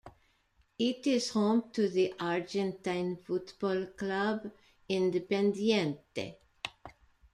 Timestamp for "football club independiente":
3.17-6.37